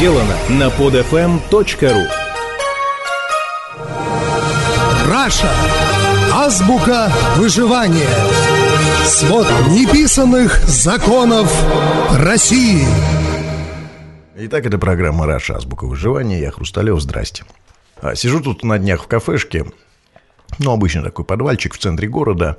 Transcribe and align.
сделано 0.00 0.34
на 0.48 0.68
podfm.ru 0.68 2.06
Раша. 5.10 5.50
Азбука 6.32 7.12
выживания. 7.36 8.08
Свод 9.04 9.46
неписанных 9.68 10.66
законов 10.66 11.52
России. 12.18 12.86
Итак, 14.36 14.64
это 14.64 14.78
программа 14.78 15.26
«Раша. 15.26 15.56
Азбука 15.56 15.84
выживания». 15.84 16.40
Я 16.40 16.50
Хрусталев. 16.50 16.98
Здрасте. 16.98 17.44
А, 18.00 18.14
сижу 18.14 18.40
тут 18.40 18.64
на 18.64 18.78
днях 18.78 19.02
в 19.02 19.06
кафешке 19.06 19.66
ну, 20.60 20.72
обычно 20.72 21.02
такой 21.02 21.24
подвальчик 21.24 21.74
в 21.74 21.78
центре 21.78 22.06
города 22.06 22.56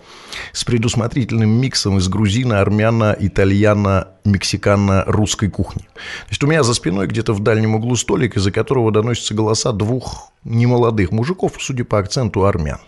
с 0.54 0.64
предусмотрительным 0.64 1.50
миксом 1.50 2.00
из 2.00 2.08
грузина, 2.10 2.60
армяна, 2.60 3.16
итальяна, 3.18 4.08
мексикано, 4.26 5.04
русской 5.06 5.50
кухни. 5.50 5.88
Значит, 6.26 6.44
у 6.44 6.48
меня 6.48 6.64
за 6.64 6.74
спиной 6.74 7.06
где-то 7.06 7.34
в 7.34 7.42
дальнем 7.42 7.76
углу 7.76 7.96
столик, 7.96 8.38
из-за 8.38 8.52
которого 8.52 8.92
доносятся 8.92 9.36
голоса 9.36 9.72
двух 9.72 10.32
немолодых 10.44 11.12
мужиков, 11.12 11.54
судя 11.60 11.86
по 11.86 12.00
акценту, 12.00 12.46
армян. 12.46 12.80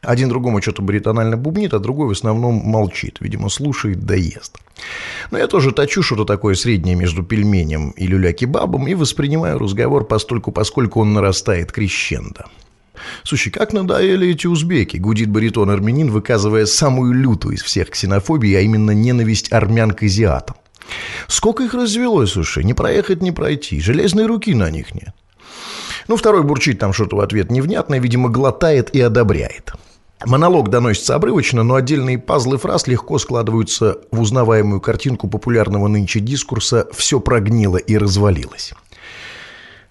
Один 0.00 0.28
другому 0.28 0.62
что-то 0.62 0.80
баритонально 0.80 1.36
бубнит, 1.36 1.74
а 1.74 1.80
другой 1.80 2.06
в 2.06 2.12
основном 2.12 2.54
молчит. 2.54 3.18
Видимо, 3.20 3.48
слушает 3.48 4.06
да 4.06 4.14
ест. 4.14 4.58
Но 5.32 5.38
я 5.38 5.48
тоже 5.48 5.72
точу 5.72 6.04
что-то 6.04 6.24
такое 6.24 6.54
среднее 6.54 6.94
между 6.94 7.24
пельменем 7.24 7.90
и 7.90 8.06
люля-кебабом 8.06 8.86
и 8.86 8.94
воспринимаю 8.94 9.58
разговор 9.58 10.06
постольку, 10.06 10.52
поскольку 10.52 11.00
он 11.00 11.12
нарастает 11.12 11.72
крещендо. 11.72 12.46
Слушай, 13.22 13.50
как 13.50 13.72
надоели 13.72 14.28
эти 14.28 14.46
узбеки, 14.46 14.96
гудит 14.96 15.30
баритон-армянин, 15.30 16.10
выказывая 16.10 16.66
самую 16.66 17.12
лютую 17.12 17.56
из 17.56 17.62
всех 17.62 17.90
ксенофобий, 17.90 18.56
а 18.56 18.60
именно 18.60 18.92
ненависть 18.92 19.52
армян 19.52 19.92
к 19.92 20.02
азиатам. 20.02 20.56
Сколько 21.28 21.62
их 21.62 21.74
развелось, 21.74 22.32
слушай, 22.32 22.64
не 22.64 22.74
проехать, 22.74 23.22
не 23.22 23.32
пройти, 23.32 23.80
железной 23.80 24.26
руки 24.26 24.54
на 24.54 24.70
них 24.70 24.94
нет. 24.94 25.14
Ну, 26.08 26.16
второй 26.16 26.42
бурчит 26.42 26.78
там 26.78 26.92
что-то 26.92 27.16
в 27.16 27.20
ответ 27.20 27.50
невнятное, 27.50 28.00
видимо, 28.00 28.28
глотает 28.28 28.94
и 28.94 29.00
одобряет. 29.00 29.72
Монолог 30.26 30.68
доносится 30.68 31.14
обрывочно, 31.14 31.62
но 31.62 31.76
отдельные 31.76 32.18
пазлы 32.18 32.58
фраз 32.58 32.86
легко 32.86 33.18
складываются 33.18 33.98
в 34.10 34.20
узнаваемую 34.20 34.80
картинку 34.80 35.28
популярного 35.28 35.88
нынче 35.88 36.20
дискурса 36.20 36.88
«все 36.92 37.20
прогнило 37.20 37.78
и 37.78 37.96
развалилось». 37.96 38.74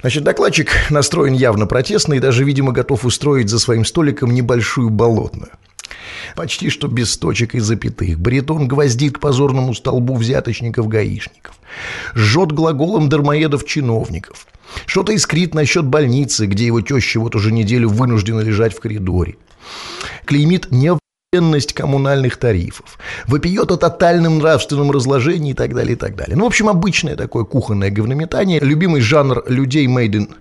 Значит, 0.01 0.23
докладчик 0.23 0.71
настроен 0.89 1.33
явно 1.33 1.65
протестно 1.65 2.13
и 2.13 2.19
даже, 2.19 2.45
видимо, 2.45 2.71
готов 2.71 3.03
устроить 3.03 3.49
за 3.49 3.59
своим 3.59 3.83
столиком 3.83 4.33
небольшую 4.33 4.89
болотную. 4.89 5.51
Почти 6.35 6.69
что 6.69 6.87
без 6.87 7.17
точек 7.17 7.55
и 7.55 7.59
запятых. 7.59 8.19
Баритон 8.19 8.67
гвоздит 8.67 9.17
к 9.17 9.19
позорному 9.19 9.73
столбу 9.73 10.15
взяточников-гаишников. 10.15 11.55
Жжет 12.15 12.51
глаголом 12.51 13.09
дармоедов-чиновников. 13.09 14.47
Что-то 14.85 15.11
искрит 15.11 15.53
насчет 15.53 15.85
больницы, 15.85 16.45
где 16.45 16.67
его 16.67 16.81
теща 16.81 17.19
вот 17.19 17.35
уже 17.35 17.51
неделю 17.51 17.89
вынуждена 17.89 18.39
лежать 18.39 18.75
в 18.75 18.79
коридоре. 18.79 19.35
Клеймит 20.25 20.71
не 20.71 20.97
ность 21.31 21.73
коммунальных 21.73 22.37
тарифов, 22.37 22.97
вопиет 23.27 23.71
о 23.71 23.77
тотальном 23.77 24.39
нравственном 24.39 24.89
разложении 24.89 25.51
и 25.51 25.53
так 25.53 25.75
далее, 25.75 25.93
и 25.93 25.95
так 25.95 26.15
далее. 26.15 26.35
Ну, 26.35 26.45
в 26.45 26.47
общем, 26.47 26.67
обычное 26.69 27.15
такое 27.15 27.43
кухонное 27.43 27.91
говнометание, 27.91 28.59
любимый 28.59 29.01
жанр 29.01 29.43
людей 29.47 29.85
made 29.85 30.13
in 30.13 30.35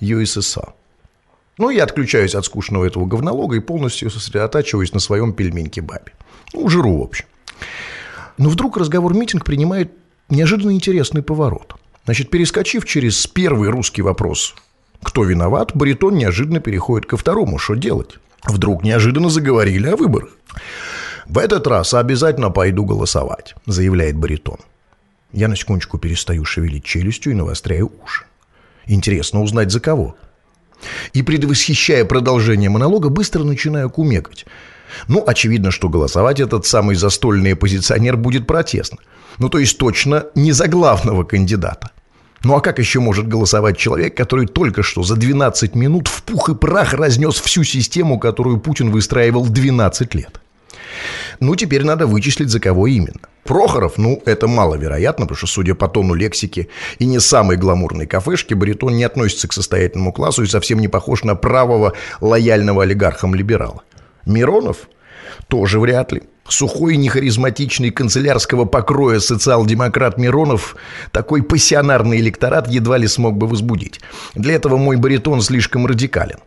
USSR. 0.00 0.70
Ну, 1.58 1.70
я 1.70 1.84
отключаюсь 1.84 2.34
от 2.34 2.44
скучного 2.44 2.84
этого 2.84 3.06
говнолога 3.06 3.54
и 3.54 3.60
полностью 3.60 4.10
сосредотачиваюсь 4.10 4.92
на 4.92 4.98
своем 4.98 5.32
пельмень-кебабе. 5.32 6.12
Ну, 6.54 6.68
жру, 6.68 6.98
в 6.98 7.02
общем. 7.02 7.26
Но 8.36 8.48
вдруг 8.48 8.76
разговор-митинг 8.76 9.44
принимает 9.44 9.92
неожиданно 10.28 10.72
интересный 10.72 11.22
поворот. 11.22 11.76
Значит, 12.04 12.30
перескочив 12.30 12.84
через 12.84 13.28
первый 13.28 13.68
русский 13.68 14.02
вопрос 14.02 14.56
«Кто 15.04 15.22
виноват?», 15.22 15.70
баритон 15.76 16.16
неожиданно 16.16 16.58
переходит 16.58 17.06
ко 17.06 17.16
второму 17.16 17.60
«Что 17.60 17.74
делать?». 17.74 18.18
Вдруг 18.44 18.82
неожиданно 18.82 19.28
заговорили 19.28 19.88
о 19.88 19.96
выборах. 19.96 20.30
«В 21.26 21.38
этот 21.38 21.66
раз 21.66 21.94
обязательно 21.94 22.50
пойду 22.50 22.84
голосовать»,– 22.84 23.54
заявляет 23.66 24.16
баритон. 24.16 24.58
Я 25.32 25.48
на 25.48 25.56
секундочку 25.56 25.98
перестаю 25.98 26.44
шевелить 26.44 26.84
челюстью 26.84 27.32
и 27.32 27.36
навостряю 27.36 27.90
уши. 28.04 28.24
Интересно 28.86 29.40
узнать, 29.40 29.70
за 29.70 29.80
кого. 29.80 30.16
И, 31.14 31.22
предвосхищая 31.22 32.04
продолжение 32.04 32.68
монолога, 32.68 33.08
быстро 33.08 33.44
начинаю 33.44 33.88
кумекать. 33.88 34.44
Ну, 35.08 35.24
очевидно, 35.26 35.70
что 35.70 35.88
голосовать 35.88 36.40
этот 36.40 36.66
самый 36.66 36.96
застольный 36.96 37.54
оппозиционер 37.54 38.16
будет 38.16 38.46
протестно. 38.46 38.98
Ну, 39.38 39.48
то 39.48 39.58
есть 39.58 39.78
точно 39.78 40.26
не 40.34 40.52
за 40.52 40.68
главного 40.68 41.24
кандидата. 41.24 41.91
Ну 42.44 42.56
а 42.56 42.60
как 42.60 42.78
еще 42.78 43.00
может 43.00 43.28
голосовать 43.28 43.76
человек, 43.76 44.16
который 44.16 44.46
только 44.46 44.82
что 44.82 45.02
за 45.02 45.16
12 45.16 45.74
минут 45.74 46.08
в 46.08 46.22
пух 46.24 46.48
и 46.48 46.54
прах 46.54 46.92
разнес 46.92 47.36
всю 47.40 47.62
систему, 47.62 48.18
которую 48.18 48.58
Путин 48.58 48.90
выстраивал 48.90 49.46
12 49.46 50.14
лет? 50.14 50.40
Ну, 51.40 51.56
теперь 51.56 51.84
надо 51.84 52.06
вычислить, 52.06 52.50
за 52.50 52.60
кого 52.60 52.86
именно. 52.86 53.28
Прохоров, 53.44 53.98
ну, 53.98 54.22
это 54.26 54.46
маловероятно, 54.46 55.26
потому 55.26 55.36
что, 55.36 55.46
судя 55.46 55.74
по 55.74 55.88
тону 55.88 56.14
лексики 56.14 56.68
и 56.98 57.06
не 57.06 57.18
самой 57.18 57.56
гламурной 57.56 58.06
кафешки, 58.06 58.54
баритон 58.54 58.96
не 58.96 59.04
относится 59.04 59.48
к 59.48 59.52
состоятельному 59.52 60.12
классу 60.12 60.42
и 60.42 60.46
совсем 60.46 60.78
не 60.78 60.88
похож 60.88 61.24
на 61.24 61.34
правого 61.34 61.94
лояльного 62.20 62.84
олигархам-либерала. 62.84 63.82
Миронов? 64.26 64.88
Тоже 65.48 65.80
вряд 65.80 66.12
ли. 66.12 66.22
Сухой, 66.48 66.96
нехаризматичный 66.96 67.90
канцелярского 67.90 68.64
покроя 68.64 69.20
социал-демократ 69.20 70.18
Миронов 70.18 70.76
такой 71.12 71.42
пассионарный 71.42 72.18
электорат 72.18 72.68
едва 72.68 72.98
ли 72.98 73.06
смог 73.06 73.36
бы 73.36 73.46
возбудить. 73.46 74.00
Для 74.34 74.54
этого 74.54 74.76
мой 74.76 74.96
баритон 74.96 75.40
слишком 75.40 75.86
радикален. 75.86 76.38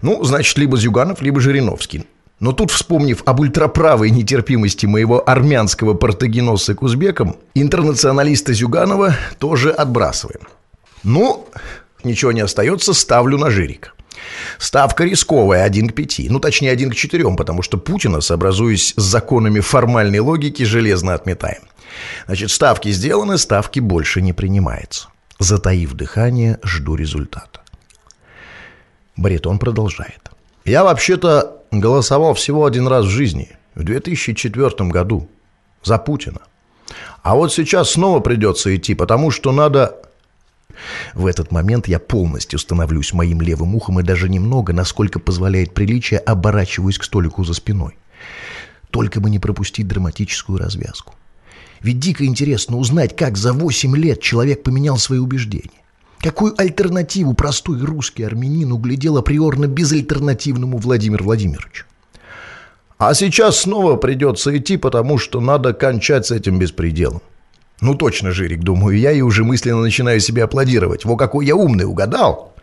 Ну, 0.00 0.22
значит, 0.22 0.56
либо 0.58 0.76
Зюганов, 0.76 1.22
либо 1.22 1.40
Жириновский. 1.40 2.06
Но 2.42 2.52
тут, 2.52 2.70
вспомнив 2.70 3.22
об 3.24 3.40
ультраправой 3.40 4.10
нетерпимости 4.10 4.86
моего 4.86 5.28
армянского 5.28 5.94
портогеноса 5.94 6.74
к 6.74 6.82
узбекам, 6.82 7.36
интернационалиста 7.54 8.52
Зюганова 8.52 9.14
тоже 9.38 9.70
отбрасываем. 9.70 10.48
Ну, 11.04 11.46
ничего 12.02 12.32
не 12.32 12.40
остается, 12.40 12.94
ставлю 12.94 13.38
на 13.38 13.50
Жирика. 13.50 13.92
Ставка 14.58 15.04
рисковая, 15.04 15.64
1 15.64 15.88
к 15.88 15.94
5. 15.94 16.30
Ну, 16.30 16.40
точнее, 16.40 16.70
1 16.70 16.90
к 16.90 16.94
4, 16.94 17.36
потому 17.36 17.62
что 17.62 17.78
Путина, 17.78 18.20
сообразуясь 18.20 18.94
с 18.96 19.02
законами 19.02 19.60
формальной 19.60 20.20
логики, 20.20 20.62
железно 20.62 21.14
отметаем. 21.14 21.62
Значит, 22.26 22.50
ставки 22.50 22.90
сделаны, 22.90 23.38
ставки 23.38 23.80
больше 23.80 24.22
не 24.22 24.32
принимается. 24.32 25.08
Затаив 25.38 25.94
дыхание, 25.94 26.58
жду 26.62 26.94
результата. 26.94 27.60
Баритон 29.16 29.58
продолжает. 29.58 30.30
Я 30.64 30.84
вообще-то 30.84 31.62
голосовал 31.70 32.34
всего 32.34 32.64
один 32.64 32.86
раз 32.86 33.04
в 33.04 33.10
жизни, 33.10 33.50
в 33.74 33.82
2004 33.82 34.88
году, 34.90 35.28
за 35.82 35.98
Путина. 35.98 36.40
А 37.22 37.34
вот 37.34 37.52
сейчас 37.52 37.90
снова 37.90 38.20
придется 38.20 38.74
идти, 38.74 38.94
потому 38.94 39.30
что 39.30 39.52
надо 39.52 39.96
в 41.14 41.26
этот 41.26 41.52
момент 41.52 41.88
я 41.88 41.98
полностью 41.98 42.58
становлюсь 42.58 43.12
моим 43.12 43.40
левым 43.40 43.74
ухом 43.74 44.00
и 44.00 44.02
даже 44.02 44.28
немного, 44.28 44.72
насколько 44.72 45.18
позволяет 45.18 45.74
приличие, 45.74 46.20
оборачиваюсь 46.20 46.98
к 46.98 47.04
столику 47.04 47.44
за 47.44 47.54
спиной. 47.54 47.96
Только 48.90 49.20
бы 49.20 49.30
не 49.30 49.38
пропустить 49.38 49.88
драматическую 49.88 50.58
развязку. 50.58 51.14
Ведь 51.80 51.98
дико 51.98 52.24
интересно 52.24 52.76
узнать, 52.76 53.16
как 53.16 53.36
за 53.36 53.52
8 53.52 53.96
лет 53.96 54.20
человек 54.20 54.62
поменял 54.62 54.98
свои 54.98 55.18
убеждения. 55.18 55.82
Какую 56.20 56.54
альтернативу 56.56 57.34
простой 57.34 57.80
русский 57.80 58.22
армянин 58.22 58.70
углядел 58.70 59.16
априорно 59.16 59.66
безальтернативному 59.66 60.78
Владимиру 60.78 61.24
Владимировичу? 61.24 61.86
А 62.96 63.14
сейчас 63.14 63.62
снова 63.62 63.96
придется 63.96 64.56
идти, 64.56 64.76
потому 64.76 65.18
что 65.18 65.40
надо 65.40 65.72
кончать 65.72 66.26
с 66.26 66.30
этим 66.30 66.60
беспределом. 66.60 67.20
Ну 67.82 67.96
точно, 67.96 68.30
Жирик, 68.30 68.60
думаю 68.60 68.96
я, 68.96 69.10
и 69.10 69.22
уже 69.22 69.42
мысленно 69.42 69.80
начинаю 69.80 70.20
себе 70.20 70.44
аплодировать. 70.44 71.04
Во 71.04 71.16
какой 71.16 71.46
я 71.46 71.56
умный, 71.56 71.84
угадал. 71.84 72.54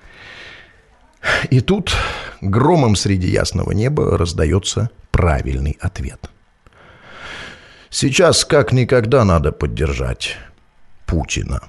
И 1.50 1.60
тут 1.60 1.94
громом 2.39 2.95
среди 2.95 3.27
ясного 3.27 3.74
неба 3.74 4.18
раздается 4.18 4.89
правильный 5.12 5.77
ответ. 5.81 6.30
Сейчас 7.89 8.45
как 8.45 8.71
никогда 8.71 9.25
надо 9.25 9.51
поддержать 9.51 10.38
Путина. 11.06 11.63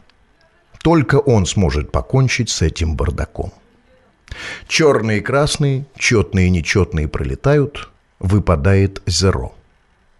Только 0.84 1.16
он 1.16 1.44
сможет 1.44 1.90
покончить 1.90 2.50
с 2.50 2.62
этим 2.62 2.94
бардаком. 2.94 3.52
Черные 4.68 5.18
и 5.18 5.22
красные, 5.22 5.86
четные 5.98 6.46
и 6.46 6.50
нечетные 6.50 7.08
пролетают, 7.08 7.90
выпадает 8.20 9.02
зеро. 9.06 9.56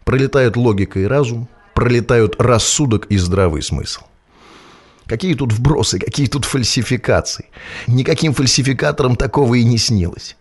Пролетают 0.05 0.57
логика 0.57 0.99
и 0.99 1.05
разум, 1.05 1.49
пролетают 1.75 2.41
рассудок 2.41 3.07
и 3.07 3.19
здравый 3.19 3.63
смысл. 3.63 4.03
Какие 5.07 5.35
тут 5.35 5.53
вбросы, 5.53 5.99
какие 5.99 6.27
тут 6.27 6.45
фальсификации. 6.45 7.47
Никаким 7.89 8.33
фальсификатором 8.33 9.17
такого 9.17 9.55
и 9.55 9.65
не 9.65 9.77
снилось. 9.77 10.37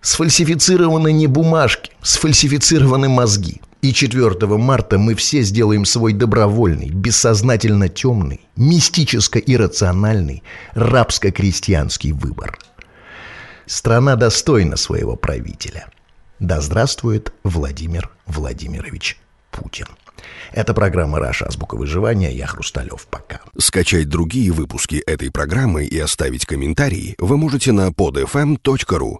Сфальсифицированы 0.00 1.12
не 1.12 1.28
бумажки, 1.28 1.92
сфальсифицированы 2.02 3.08
мозги. 3.08 3.60
И 3.82 3.92
4 3.92 4.46
марта 4.58 4.98
мы 4.98 5.14
все 5.14 5.42
сделаем 5.42 5.84
свой 5.84 6.12
добровольный, 6.12 6.90
бессознательно 6.90 7.88
темный, 7.88 8.40
мистическо-иррациональный, 8.56 10.42
рабско-крестьянский 10.74 12.12
выбор. 12.12 12.58
Страна 13.66 14.16
достойна 14.16 14.76
своего 14.76 15.16
правителя. 15.16 15.86
Да 16.40 16.60
здравствует 16.60 17.32
Владимир 17.44 18.10
Владимирович 18.26 19.20
Путин. 19.50 19.86
Это 20.52 20.74
программа 20.74 21.18
«Раша. 21.18 21.46
Азбука 21.46 21.76
выживания». 21.76 22.30
Я 22.30 22.46
Хрусталев. 22.46 23.06
Пока. 23.10 23.40
Скачать 23.58 24.08
другие 24.08 24.52
выпуски 24.52 24.96
этой 25.06 25.30
программы 25.30 25.84
и 25.84 25.98
оставить 25.98 26.46
комментарии 26.46 27.14
вы 27.18 27.36
можете 27.36 27.72
на 27.72 27.88
podfm.ru. 27.88 29.18